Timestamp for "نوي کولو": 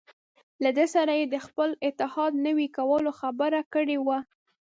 2.47-3.11